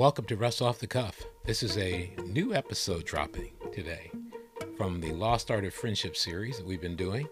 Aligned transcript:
Welcome 0.00 0.24
to 0.28 0.36
Russ 0.36 0.62
Off 0.62 0.78
the 0.78 0.86
Cuff. 0.86 1.26
This 1.44 1.62
is 1.62 1.76
a 1.76 2.10
new 2.24 2.54
episode 2.54 3.04
dropping 3.04 3.50
today 3.70 4.10
from 4.78 4.98
the 4.98 5.12
Lost 5.12 5.50
Art 5.50 5.66
of 5.66 5.74
Friendship 5.74 6.16
series 6.16 6.56
that 6.56 6.64
we've 6.64 6.80
been 6.80 6.96
doing. 6.96 7.28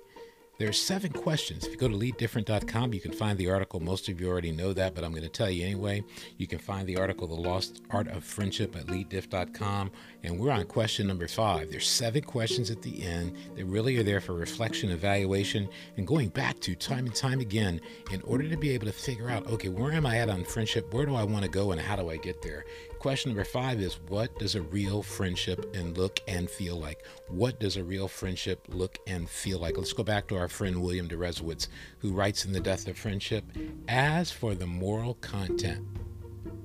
There's 0.59 0.83
seven 0.83 1.13
questions. 1.13 1.65
If 1.65 1.71
you 1.71 1.77
go 1.77 1.87
to 1.87 1.95
leaddifferent.com, 1.95 2.93
you 2.93 2.99
can 2.99 3.13
find 3.13 3.39
the 3.39 3.49
article. 3.49 3.79
Most 3.79 4.09
of 4.09 4.21
you 4.21 4.29
already 4.29 4.51
know 4.51 4.73
that, 4.73 4.93
but 4.93 5.05
I'm 5.05 5.13
going 5.13 5.23
to 5.23 5.29
tell 5.29 5.49
you 5.49 5.65
anyway. 5.65 6.03
You 6.37 6.49
can 6.49 6.59
find 6.59 6.85
the 6.85 6.97
article, 6.97 7.29
The 7.29 7.35
Lost 7.35 7.83
Art 7.91 8.09
of 8.09 8.25
Friendship, 8.25 8.75
at 8.75 8.89
leaddiff.com. 8.89 9.93
And 10.25 10.37
we're 10.37 10.51
on 10.51 10.65
question 10.65 11.07
number 11.07 11.29
five. 11.29 11.71
There's 11.71 11.87
seven 11.87 12.23
questions 12.23 12.73
at 12.73 12.83
the 12.83 13.05
end 13.05 13.37
that 13.55 13.67
really 13.67 13.99
are 13.99 14.03
there 14.03 14.21
for 14.21 14.33
reflection, 14.33 14.91
evaluation, 14.91 15.69
and 15.97 16.09
going 16.09 16.31
back 16.31 16.59
to 16.63 16.75
time 16.75 17.07
and 17.07 17.15
time 17.15 17.39
again 17.39 17.81
in 18.11 18.21
order 18.23 18.49
to 18.49 18.57
be 18.57 18.71
able 18.71 18.87
to 18.87 18.93
figure 18.93 19.31
out, 19.31 19.47
okay, 19.47 19.69
where 19.69 19.93
am 19.93 20.07
I 20.07 20.19
at 20.19 20.29
on 20.29 20.43
friendship? 20.43 20.93
Where 20.93 21.07
do 21.07 21.15
I 21.15 21.23
want 21.23 21.45
to 21.45 21.51
go 21.51 21.71
and 21.71 21.81
how 21.81 21.95
do 21.95 22.11
I 22.11 22.17
get 22.17 22.43
there? 22.43 22.65
Question 22.99 23.31
number 23.31 23.45
five 23.45 23.81
is 23.81 24.01
what 24.09 24.37
does 24.41 24.57
a 24.57 24.63
real 24.63 25.05
friendship 25.05 25.73
and 25.77 25.97
look 25.97 26.19
and 26.27 26.51
feel 26.51 26.77
like? 26.77 27.05
What 27.29 27.61
does 27.61 27.77
a 27.77 27.85
real 27.85 28.09
friendship 28.09 28.67
look 28.69 28.99
and 29.07 29.31
feel 29.31 29.61
like? 29.61 29.77
Let's 29.77 29.93
go 29.93 30.03
back 30.03 30.27
to 30.29 30.37
our 30.37 30.49
friend 30.49 30.83
William 30.83 31.09
Deresiewicz, 31.09 31.69
who 32.01 32.13
writes 32.13 32.45
in 32.45 32.53
The 32.53 32.59
Death 32.59 32.89
of 32.89 32.99
Friendship 32.99 33.45
As 33.87 34.33
for 34.33 34.57
the 34.57 34.67
moral 34.67 35.15
content, 35.15 35.87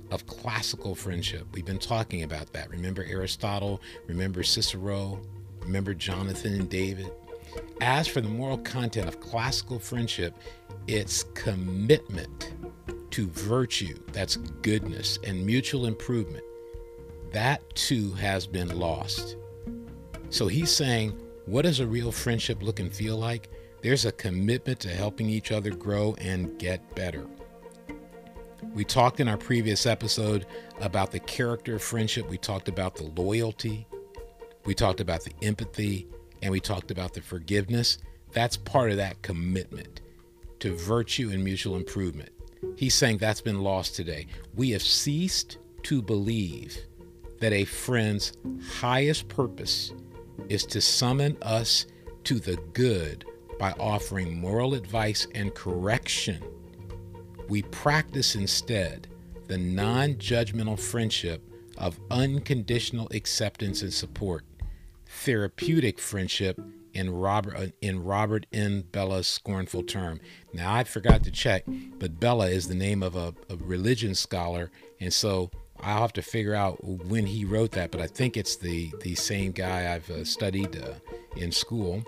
of 0.10 0.26
classical 0.28 0.96
friendship. 0.96 1.48
We've 1.54 1.66
been 1.66 1.80
talking 1.80 2.24
about 2.24 2.52
that. 2.54 2.70
Remember 2.70 3.04
Aristotle, 3.04 3.82
remember 4.08 4.44
Cicero, 4.44 5.22
remember 5.62 5.94
Jonathan 5.94 6.54
and 6.54 6.70
David. 6.70 7.12
As 7.82 8.08
for 8.08 8.22
the 8.22 8.30
moral 8.30 8.58
content 8.60 9.08
of 9.08 9.20
classical 9.20 9.80
friendship, 9.80 10.36
it's 10.88 11.24
commitment 11.36 12.54
to 13.14 13.28
virtue, 13.28 13.96
that's 14.12 14.38
goodness, 14.64 15.20
and 15.24 15.46
mutual 15.46 15.86
improvement. 15.86 16.44
That 17.32 17.62
too 17.76 18.12
has 18.14 18.48
been 18.48 18.80
lost. 18.80 19.38
So 20.32 20.48
he's 20.48 20.72
saying, 20.72 21.12
what 21.46 21.62
does 21.62 21.80
a 21.80 21.86
real 21.86 22.12
friendship 22.12 22.64
look 22.64 22.80
and 22.80 22.92
feel 22.92 23.18
like? 23.18 23.52
There's 23.84 24.06
a 24.06 24.12
commitment 24.12 24.80
to 24.80 24.90
helping 24.90 25.30
each 25.30 25.52
other 25.52 25.70
grow 25.70 26.16
and 26.18 26.58
get 26.58 26.96
better. 26.96 27.28
We 28.74 28.84
talked 28.84 29.20
in 29.20 29.28
our 29.28 29.38
previous 29.38 29.86
episode 29.86 30.48
about 30.82 31.12
the 31.12 31.20
character 31.20 31.76
of 31.76 31.84
friendship. 31.84 32.28
We 32.28 32.40
talked 32.40 32.68
about 32.68 32.96
the 32.96 33.12
loyalty. 33.16 33.86
We 34.66 34.74
talked 34.74 35.02
about 35.02 35.24
the 35.24 35.34
empathy. 35.44 36.08
And 36.42 36.52
we 36.52 36.60
talked 36.60 36.90
about 36.90 37.14
the 37.14 37.22
forgiveness. 37.22 38.00
That's 38.32 38.58
part 38.58 38.90
of 38.90 38.98
that 38.98 39.22
commitment 39.22 40.02
to 40.62 40.76
virtue 40.76 41.30
and 41.32 41.44
mutual 41.44 41.76
improvement. 41.76 42.33
He's 42.76 42.96
saying 42.96 43.18
that's 43.18 43.42
been 43.42 43.62
lost 43.62 43.96
today. 43.96 44.28
We 44.56 44.72
have 44.72 44.82
ceased 44.82 45.58
to 45.84 46.02
believe 46.02 46.78
that 47.40 47.54
a 47.54 47.66
friend's 47.66 48.34
highest 48.80 49.28
purpose 49.28 49.92
is 50.50 50.66
to 50.68 50.82
summon 50.82 51.38
us 51.42 51.86
to 52.26 52.40
the 52.40 52.58
good 52.74 53.26
by 53.60 53.72
offering 53.74 54.40
moral 54.40 54.74
advice 54.74 55.28
and 55.36 55.54
correction 55.54 56.42
we 57.50 57.62
practice 57.64 58.36
instead 58.36 59.08
the 59.48 59.58
non 59.58 60.16
judgmental 60.16 60.80
friendship 60.80 61.42
of 61.78 62.00
unconditional 62.10 63.08
acceptance 63.12 63.82
and 63.82 63.94
support, 63.94 64.44
therapeutic 65.06 66.00
friendship 66.00 66.60
in 66.94 67.10
Robert 67.12 67.74
in 67.82 68.04
Robert 68.04 68.46
N. 68.54 68.84
Bellah's 68.92 69.28
scornful 69.28 69.84
term. 69.84 70.20
Now 70.54 70.74
I 70.74 70.84
forgot 70.84 71.24
to 71.24 71.32
check, 71.32 71.64
but 72.00 72.20
Bellah 72.20 72.52
is 72.52 72.68
the 72.68 72.76
name 72.76 73.04
of 73.04 73.16
a, 73.16 73.34
a 73.50 73.56
religion 73.58 74.16
scholar, 74.16 74.72
and 75.00 75.14
so 75.14 75.52
I'll 75.80 76.02
have 76.02 76.14
to 76.14 76.22
figure 76.22 76.56
out 76.56 76.84
when 76.84 77.26
he 77.26 77.46
wrote 77.46 77.72
that. 77.72 77.92
But 77.92 78.02
I 78.02 78.08
think 78.08 78.38
it's 78.38 78.56
the 78.56 78.92
the 79.02 79.16
same 79.16 79.52
guy 79.52 79.94
I've 79.94 80.10
uh, 80.10 80.24
studied 80.24 80.82
uh, 80.82 80.94
in 81.36 81.52
school, 81.52 82.04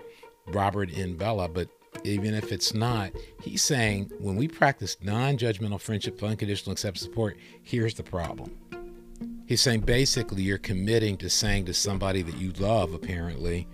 Robert 0.46 0.90
N. 0.94 1.16
Bellah. 1.16 1.52
But 1.52 1.68
even 2.04 2.34
if 2.34 2.52
it's 2.52 2.74
not, 2.74 3.12
he's 3.42 3.62
saying 3.62 4.10
when 4.18 4.36
we 4.36 4.48
practice 4.48 4.96
non 5.02 5.36
judgmental 5.36 5.80
friendship 5.80 6.22
unconditional 6.22 6.72
acceptance 6.72 7.02
support, 7.02 7.36
here's 7.62 7.94
the 7.94 8.02
problem. 8.02 8.56
He's 9.46 9.60
saying 9.60 9.80
basically 9.80 10.42
you're 10.42 10.58
committing 10.58 11.16
to 11.18 11.30
saying 11.30 11.66
to 11.66 11.74
somebody 11.74 12.22
that 12.22 12.36
you 12.36 12.52
love, 12.58 12.94
apparently, 12.94 13.68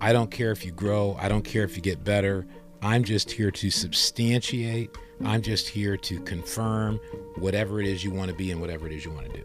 I 0.00 0.12
don't 0.12 0.30
care 0.30 0.52
if 0.52 0.64
you 0.64 0.72
grow, 0.72 1.16
I 1.18 1.28
don't 1.28 1.44
care 1.44 1.64
if 1.64 1.76
you 1.76 1.82
get 1.82 2.04
better. 2.04 2.46
I'm 2.82 3.04
just 3.04 3.30
here 3.30 3.50
to 3.50 3.70
substantiate, 3.70 4.90
I'm 5.24 5.42
just 5.42 5.68
here 5.68 5.96
to 5.96 6.20
confirm 6.20 7.00
whatever 7.36 7.80
it 7.80 7.86
is 7.86 8.04
you 8.04 8.10
want 8.10 8.30
to 8.30 8.36
be 8.36 8.50
and 8.50 8.60
whatever 8.60 8.86
it 8.86 8.92
is 8.92 9.04
you 9.04 9.10
want 9.10 9.32
to 9.32 9.40
do. 9.40 9.44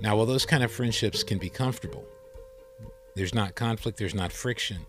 Now, 0.00 0.16
while 0.16 0.26
those 0.26 0.46
kind 0.46 0.62
of 0.62 0.72
friendships 0.72 1.22
can 1.22 1.38
be 1.38 1.48
comfortable, 1.48 2.04
there's 3.14 3.34
not 3.34 3.54
conflict, 3.54 3.98
there's 3.98 4.14
not 4.14 4.32
friction 4.32 4.84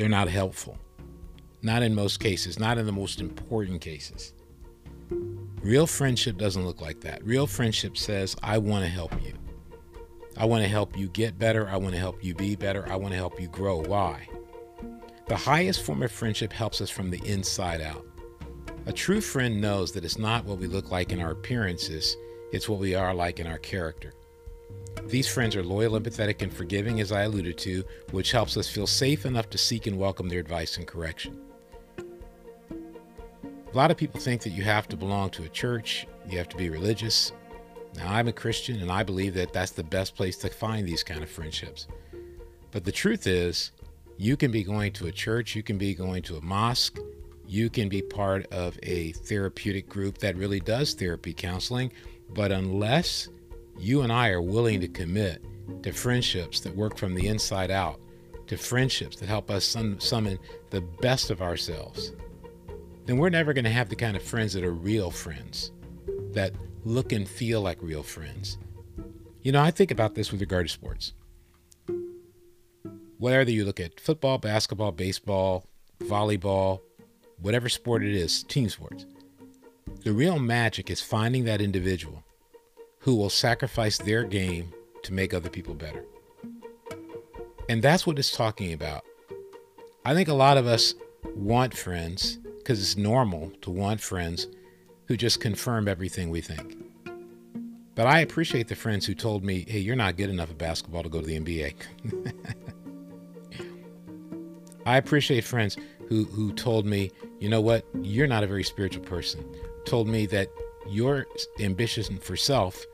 they're 0.00 0.08
not 0.08 0.28
helpful. 0.28 0.78
Not 1.60 1.82
in 1.82 1.94
most 1.94 2.20
cases, 2.20 2.58
not 2.58 2.78
in 2.78 2.86
the 2.86 2.92
most 2.92 3.20
important 3.20 3.82
cases. 3.82 4.32
Real 5.60 5.86
friendship 5.86 6.38
doesn't 6.38 6.64
look 6.64 6.80
like 6.80 7.02
that. 7.02 7.22
Real 7.22 7.46
friendship 7.46 7.98
says, 7.98 8.34
I 8.42 8.56
want 8.56 8.82
to 8.82 8.90
help 8.90 9.12
you. 9.22 9.34
I 10.40 10.46
want 10.46 10.62
to 10.62 10.68
help 10.70 10.96
you 10.96 11.08
get 11.08 11.38
better. 11.38 11.68
I 11.68 11.76
want 11.76 11.92
to 11.92 12.00
help 12.00 12.24
you 12.24 12.34
be 12.34 12.56
better. 12.56 12.90
I 12.90 12.96
want 12.96 13.12
to 13.12 13.18
help 13.18 13.38
you 13.38 13.46
grow. 13.46 13.82
Why? 13.82 14.26
The 15.28 15.36
highest 15.36 15.82
form 15.84 16.02
of 16.02 16.10
friendship 16.10 16.50
helps 16.50 16.80
us 16.80 16.88
from 16.88 17.10
the 17.10 17.20
inside 17.26 17.82
out. 17.82 18.06
A 18.86 18.92
true 18.92 19.20
friend 19.20 19.60
knows 19.60 19.92
that 19.92 20.04
it's 20.06 20.16
not 20.16 20.46
what 20.46 20.56
we 20.56 20.66
look 20.66 20.90
like 20.90 21.12
in 21.12 21.20
our 21.20 21.32
appearances, 21.32 22.16
it's 22.52 22.70
what 22.70 22.78
we 22.78 22.94
are 22.94 23.12
like 23.12 23.38
in 23.38 23.46
our 23.46 23.58
character. 23.58 24.14
These 25.04 25.28
friends 25.28 25.54
are 25.56 25.62
loyal, 25.62 26.00
empathetic, 26.00 26.40
and 26.40 26.50
forgiving, 26.50 27.00
as 27.00 27.12
I 27.12 27.24
alluded 27.24 27.58
to, 27.58 27.84
which 28.12 28.32
helps 28.32 28.56
us 28.56 28.66
feel 28.66 28.86
safe 28.86 29.26
enough 29.26 29.50
to 29.50 29.58
seek 29.58 29.86
and 29.86 29.98
welcome 29.98 30.30
their 30.30 30.40
advice 30.40 30.78
and 30.78 30.86
correction. 30.86 31.38
A 31.98 33.76
lot 33.76 33.90
of 33.90 33.98
people 33.98 34.18
think 34.18 34.40
that 34.44 34.50
you 34.50 34.62
have 34.62 34.88
to 34.88 34.96
belong 34.96 35.28
to 35.30 35.44
a 35.44 35.50
church, 35.50 36.06
you 36.30 36.38
have 36.38 36.48
to 36.48 36.56
be 36.56 36.70
religious. 36.70 37.30
Now, 37.96 38.12
I'm 38.12 38.28
a 38.28 38.32
Christian, 38.32 38.80
and 38.80 38.90
I 38.90 39.02
believe 39.02 39.34
that 39.34 39.52
that's 39.52 39.72
the 39.72 39.82
best 39.82 40.14
place 40.14 40.36
to 40.38 40.48
find 40.48 40.86
these 40.86 41.02
kind 41.02 41.22
of 41.22 41.30
friendships. 41.30 41.86
But 42.70 42.84
the 42.84 42.92
truth 42.92 43.26
is, 43.26 43.72
you 44.16 44.36
can 44.36 44.50
be 44.50 44.62
going 44.62 44.92
to 44.92 45.06
a 45.06 45.12
church, 45.12 45.56
you 45.56 45.62
can 45.62 45.78
be 45.78 45.94
going 45.94 46.22
to 46.24 46.36
a 46.36 46.40
mosque, 46.40 46.98
you 47.46 47.68
can 47.68 47.88
be 47.88 48.00
part 48.00 48.46
of 48.52 48.78
a 48.82 49.12
therapeutic 49.12 49.88
group 49.88 50.18
that 50.18 50.36
really 50.36 50.60
does 50.60 50.94
therapy 50.94 51.32
counseling, 51.32 51.92
but 52.32 52.52
unless 52.52 53.28
you 53.78 54.02
and 54.02 54.12
I 54.12 54.28
are 54.28 54.42
willing 54.42 54.80
to 54.82 54.88
commit 54.88 55.42
to 55.82 55.92
friendships 55.92 56.60
that 56.60 56.76
work 56.76 56.96
from 56.96 57.14
the 57.14 57.26
inside 57.26 57.70
out, 57.70 58.00
to 58.46 58.56
friendships 58.56 59.16
that 59.16 59.28
help 59.28 59.50
us 59.50 59.64
summon 59.64 60.38
the 60.70 60.80
best 61.00 61.30
of 61.30 61.42
ourselves, 61.42 62.12
then 63.06 63.16
we're 63.16 63.30
never 63.30 63.52
going 63.52 63.64
to 63.64 63.70
have 63.70 63.88
the 63.88 63.96
kind 63.96 64.16
of 64.16 64.22
friends 64.22 64.52
that 64.52 64.62
are 64.62 64.72
real 64.72 65.10
friends, 65.10 65.72
that 66.32 66.52
look 66.84 67.12
and 67.12 67.28
feel 67.28 67.60
like 67.60 67.82
real 67.82 68.02
friends. 68.02 68.58
You 69.42 69.52
know, 69.52 69.62
I 69.62 69.70
think 69.70 69.90
about 69.90 70.14
this 70.14 70.30
with 70.30 70.40
regard 70.40 70.66
to 70.66 70.72
sports. 70.72 71.12
Whether 73.18 73.50
you 73.50 73.64
look 73.64 73.80
at 73.80 74.00
football, 74.00 74.38
basketball, 74.38 74.92
baseball, 74.92 75.66
volleyball, 76.00 76.80
whatever 77.38 77.68
sport 77.68 78.02
it 78.02 78.14
is, 78.14 78.42
team 78.44 78.68
sports, 78.68 79.06
the 80.04 80.12
real 80.12 80.38
magic 80.38 80.90
is 80.90 81.00
finding 81.00 81.44
that 81.44 81.60
individual 81.60 82.22
who 83.00 83.14
will 83.14 83.30
sacrifice 83.30 83.98
their 83.98 84.24
game 84.24 84.72
to 85.02 85.12
make 85.12 85.34
other 85.34 85.48
people 85.48 85.74
better. 85.74 86.04
And 87.68 87.82
that's 87.82 88.06
what 88.06 88.18
it's 88.18 88.34
talking 88.34 88.72
about. 88.72 89.04
I 90.04 90.14
think 90.14 90.28
a 90.28 90.34
lot 90.34 90.56
of 90.56 90.66
us 90.66 90.94
want 91.34 91.76
friends 91.76 92.38
because 92.58 92.80
it's 92.80 92.96
normal 92.96 93.50
to 93.62 93.70
want 93.70 94.00
friends 94.00 94.46
who 95.10 95.16
just 95.16 95.40
confirm 95.40 95.88
everything 95.88 96.30
we 96.30 96.40
think. 96.40 96.76
But 97.96 98.06
I 98.06 98.20
appreciate 98.20 98.68
the 98.68 98.76
friends 98.76 99.04
who 99.04 99.12
told 99.12 99.42
me, 99.42 99.64
hey, 99.66 99.80
you're 99.80 99.96
not 99.96 100.16
good 100.16 100.30
enough 100.30 100.50
at 100.50 100.58
basketball 100.58 101.02
to 101.02 101.08
go 101.08 101.20
to 101.20 101.26
the 101.26 101.40
NBA. 101.40 101.74
I 104.86 104.98
appreciate 104.98 105.42
friends 105.42 105.76
who, 106.08 106.26
who 106.26 106.52
told 106.52 106.86
me, 106.86 107.10
you 107.40 107.48
know 107.48 107.60
what, 107.60 107.84
you're 108.00 108.28
not 108.28 108.44
a 108.44 108.46
very 108.46 108.62
spiritual 108.62 109.02
person. 109.02 109.44
Told 109.84 110.06
me 110.06 110.26
that 110.26 110.48
your 110.88 111.26
ambition 111.58 112.16
for 112.18 112.36
self 112.36 112.86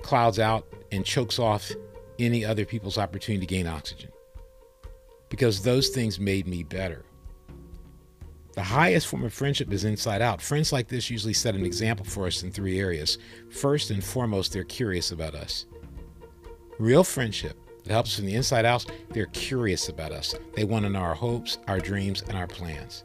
clouds 0.00 0.38
out 0.38 0.66
and 0.92 1.04
chokes 1.04 1.38
off 1.38 1.70
any 2.18 2.42
other 2.42 2.64
people's 2.64 2.96
opportunity 2.96 3.46
to 3.46 3.54
gain 3.54 3.66
oxygen. 3.66 4.10
Because 5.28 5.62
those 5.62 5.90
things 5.90 6.18
made 6.18 6.46
me 6.46 6.62
better. 6.62 7.04
The 8.60 8.66
highest 8.66 9.06
form 9.06 9.24
of 9.24 9.32
friendship 9.32 9.72
is 9.72 9.84
inside 9.84 10.20
out. 10.20 10.42
Friends 10.42 10.70
like 10.70 10.86
this 10.86 11.08
usually 11.08 11.32
set 11.32 11.54
an 11.54 11.64
example 11.64 12.04
for 12.04 12.26
us 12.26 12.42
in 12.42 12.52
three 12.52 12.78
areas. 12.78 13.16
First 13.48 13.90
and 13.90 14.04
foremost, 14.04 14.52
they're 14.52 14.64
curious 14.64 15.12
about 15.12 15.34
us. 15.34 15.64
Real 16.78 17.02
friendship 17.02 17.56
that 17.84 17.92
helps 17.94 18.14
from 18.14 18.26
the 18.26 18.34
inside 18.34 18.66
out, 18.66 18.84
they're 19.12 19.24
curious 19.32 19.88
about 19.88 20.12
us. 20.12 20.34
They 20.54 20.64
want 20.64 20.84
to 20.84 20.90
know 20.90 20.98
our 20.98 21.14
hopes, 21.14 21.56
our 21.68 21.80
dreams, 21.80 22.20
and 22.20 22.36
our 22.36 22.46
plans. 22.46 23.04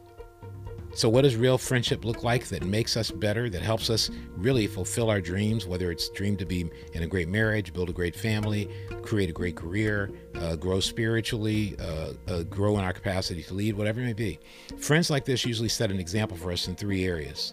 So, 0.96 1.10
what 1.10 1.22
does 1.22 1.36
real 1.36 1.58
friendship 1.58 2.06
look 2.06 2.22
like 2.22 2.46
that 2.46 2.64
makes 2.64 2.96
us 2.96 3.10
better, 3.10 3.50
that 3.50 3.60
helps 3.60 3.90
us 3.90 4.10
really 4.34 4.66
fulfill 4.66 5.10
our 5.10 5.20
dreams, 5.20 5.66
whether 5.66 5.90
it's 5.90 6.08
dream 6.08 6.38
to 6.38 6.46
be 6.46 6.70
in 6.94 7.02
a 7.02 7.06
great 7.06 7.28
marriage, 7.28 7.74
build 7.74 7.90
a 7.90 7.92
great 7.92 8.16
family, 8.16 8.70
create 9.02 9.28
a 9.28 9.32
great 9.32 9.56
career, 9.56 10.10
uh, 10.36 10.56
grow 10.56 10.80
spiritually, 10.80 11.76
uh, 11.78 12.14
uh, 12.28 12.42
grow 12.44 12.78
in 12.78 12.84
our 12.84 12.94
capacity 12.94 13.42
to 13.42 13.52
lead, 13.52 13.76
whatever 13.76 14.00
it 14.00 14.04
may 14.04 14.14
be? 14.14 14.38
Friends 14.78 15.10
like 15.10 15.26
this 15.26 15.44
usually 15.44 15.68
set 15.68 15.90
an 15.90 16.00
example 16.00 16.34
for 16.34 16.50
us 16.50 16.66
in 16.66 16.74
three 16.74 17.04
areas. 17.04 17.52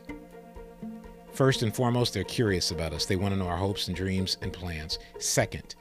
First 1.34 1.64
and 1.64 1.76
foremost, 1.76 2.14
they're 2.14 2.24
curious 2.24 2.72
about 2.72 2.94
us. 2.94 3.06
They 3.06 3.18
want 3.18 3.34
to 3.34 3.38
know 3.38 3.48
our 3.48 3.58
hopes 3.58 3.90
and 3.90 3.96
dreams 3.98 4.38
and 4.42 4.54
plans. 4.54 5.00
Second, 5.20 5.76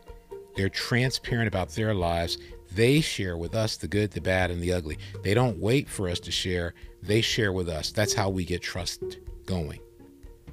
they're 0.56 0.68
transparent 0.68 1.46
about 1.46 1.68
their 1.68 1.94
lives. 1.94 2.38
They 2.74 3.00
share 3.00 3.36
with 3.36 3.54
us 3.54 3.76
the 3.76 3.88
good, 3.88 4.12
the 4.12 4.20
bad, 4.20 4.50
and 4.50 4.62
the 4.62 4.72
ugly. 4.72 4.98
They 5.22 5.34
don't 5.34 5.58
wait 5.58 5.88
for 5.88 6.08
us 6.08 6.20
to 6.20 6.30
share 6.30 6.74
they 7.02 7.20
share 7.20 7.52
with 7.52 7.68
us. 7.68 7.90
That's 7.90 8.14
how 8.14 8.30
we 8.30 8.44
get 8.44 8.62
trust 8.62 9.02
going. 9.44 9.80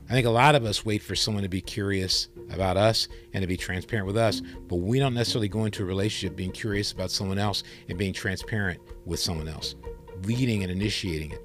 I 0.10 0.14
think 0.14 0.26
a 0.26 0.32
lot 0.32 0.56
of 0.56 0.66
us 0.66 0.84
wait 0.84 1.04
for 1.04 1.16
someone 1.16 1.44
to 1.44 1.50
be 1.50 1.62
curious 1.62 2.30
about 2.52 2.78
us 2.78 3.08
and 3.34 3.44
to 3.44 3.48
be 3.48 3.56
transparent 3.56 4.08
with 4.08 4.18
us, 4.18 4.42
but 4.68 4.78
we 4.78 4.98
don't 4.98 5.14
necessarily 5.14 5.48
go 5.48 5.66
into 5.66 5.84
a 5.84 5.86
relationship 5.86 6.36
being 6.36 6.52
curious 6.52 6.92
about 6.92 7.12
someone 7.12 7.38
else 7.38 7.62
and 7.88 7.98
being 7.98 8.14
transparent 8.14 8.80
with 9.06 9.20
someone 9.20 9.48
else, 9.48 9.76
leading 10.24 10.64
and 10.64 10.72
initiating 10.72 11.32
it. 11.32 11.44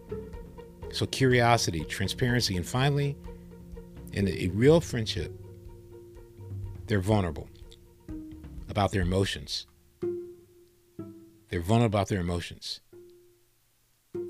So, 0.95 1.05
curiosity, 1.05 1.85
transparency, 1.85 2.57
and 2.57 2.65
finally, 2.65 3.19
in 4.15 4.29
a 4.29 4.49
real 4.55 4.81
friendship, 4.81 5.39
they're 6.87 7.01
vulnerable 7.01 7.49
about 8.71 8.93
their 8.93 9.03
emotions. 9.03 9.67
They're 11.55 11.61
vulnerable 11.61 11.99
about 11.99 12.09
their 12.09 12.19
emotions. 12.19 12.81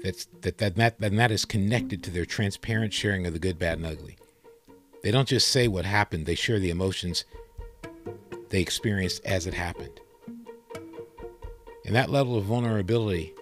That's 0.03 0.27
that 0.43 0.59
that 0.59 0.77
that, 0.77 0.97
and 1.01 1.19
that 1.19 1.31
is 1.31 1.47
connected 1.47 2.03
to 2.03 2.11
their 2.11 2.27
transparent 2.27 2.93
sharing 2.93 3.27
of 3.27 3.33
the 3.33 3.39
good, 3.39 3.59
bad, 3.59 3.79
and 3.79 3.87
ugly. 3.87 4.19
They 5.03 5.11
don't 5.11 5.27
just 5.27 5.49
say 5.49 5.67
what 5.67 5.87
happened; 5.87 6.27
they 6.27 6.35
share 6.35 6.59
the 6.59 6.69
emotions 6.69 7.25
they 8.51 8.61
experienced 8.61 9.25
as 9.25 9.47
it 9.47 9.55
happened. 9.55 9.99
And 11.87 11.95
that 11.95 12.11
level 12.11 12.37
of 12.37 12.45
vulnerability 12.45 13.33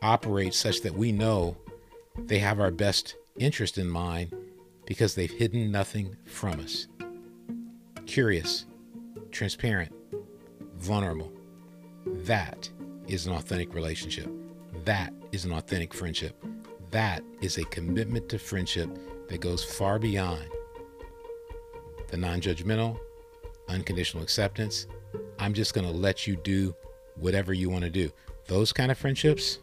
operates 0.00 0.56
such 0.56 0.82
that 0.82 0.94
we 0.94 1.10
know 1.10 1.56
they 2.16 2.38
have 2.38 2.60
our 2.60 2.70
best 2.70 3.16
interest 3.36 3.78
in 3.78 3.90
mind 3.90 4.32
because 4.86 5.16
they've 5.16 5.28
hidden 5.28 5.72
nothing 5.72 6.16
from 6.24 6.60
us. 6.60 6.86
Curious, 8.06 8.66
transparent, 9.32 9.92
vulnerable. 10.76 11.32
That 12.06 12.70
is 13.08 13.26
an 13.26 13.34
authentic 13.34 13.74
relationship. 13.74 14.28
That 14.84 15.12
is 15.32 15.44
an 15.44 15.52
authentic 15.52 15.94
friendship. 15.94 16.42
That 16.90 17.22
is 17.40 17.58
a 17.58 17.64
commitment 17.64 18.28
to 18.30 18.38
friendship 18.38 18.88
that 19.28 19.40
goes 19.40 19.64
far 19.64 19.98
beyond 19.98 20.44
the 22.08 22.16
non 22.16 22.40
judgmental, 22.40 22.98
unconditional 23.68 24.22
acceptance. 24.22 24.86
I'm 25.38 25.54
just 25.54 25.74
going 25.74 25.86
to 25.86 25.92
let 25.92 26.26
you 26.26 26.36
do 26.36 26.74
whatever 27.16 27.52
you 27.52 27.70
want 27.70 27.84
to 27.84 27.90
do. 27.90 28.10
Those 28.46 28.72
kind 28.72 28.90
of 28.90 28.98
friendships 28.98 29.58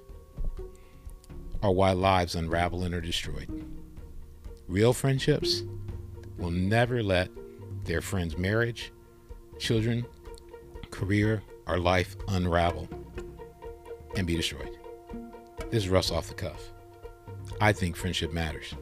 are 1.63 1.71
why 1.71 1.91
lives 1.91 2.35
unravel 2.35 2.83
and 2.83 2.93
are 2.93 3.01
destroyed. 3.01 3.65
Real 4.67 4.93
friendships 4.93 5.63
will 6.37 6.51
never 6.51 7.03
let 7.03 7.29
their 7.83 8.01
friends' 8.01 8.37
marriage, 8.37 8.91
children, 9.59 10.05
career, 10.89 11.43
or 11.67 11.77
life 11.77 12.15
unravel 12.27 12.89
and 14.15 14.27
be 14.27 14.35
destroyed. 14.35 14.77
This 15.69 15.83
is 15.83 15.89
Russ 15.89 16.11
off 16.11 16.27
the 16.27 16.33
cuff. 16.33 16.71
I 17.59 17.71
think 17.73 17.95
friendship 17.95 18.33
matters. 18.33 18.73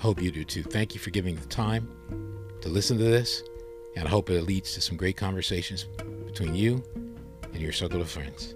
Hope 0.00 0.20
you 0.20 0.30
do 0.30 0.44
too. 0.44 0.62
Thank 0.62 0.94
you 0.94 1.00
for 1.00 1.10
giving 1.10 1.36
the 1.36 1.46
time 1.46 1.88
to 2.60 2.68
listen 2.68 2.98
to 2.98 3.04
this, 3.04 3.42
and 3.96 4.06
I 4.06 4.10
hope 4.10 4.30
it 4.30 4.42
leads 4.42 4.74
to 4.74 4.80
some 4.80 4.96
great 4.96 5.16
conversations 5.16 5.86
between 6.26 6.54
you 6.54 6.82
and 7.52 7.60
your 7.60 7.72
circle 7.72 8.00
of 8.00 8.10
friends. 8.10 8.54